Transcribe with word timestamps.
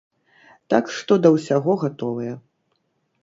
Так 0.73 0.85
што 0.95 1.13
да 1.25 1.29
ўсяго 1.35 1.77
гатовыя. 1.83 2.33